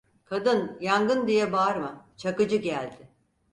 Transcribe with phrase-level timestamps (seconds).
[0.25, 3.09] Kadın, yangın diye bağırma, Çakıcı geldi!